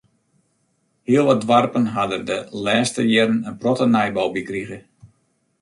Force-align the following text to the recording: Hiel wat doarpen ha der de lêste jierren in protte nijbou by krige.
Hiel 1.07 1.25
wat 1.29 1.43
doarpen 1.47 1.85
ha 1.93 2.03
der 2.11 2.23
de 2.29 2.37
lêste 2.65 3.01
jierren 3.11 3.45
in 3.49 3.55
protte 3.61 3.85
nijbou 3.93 4.27
by 4.33 4.41
krige. 4.49 4.79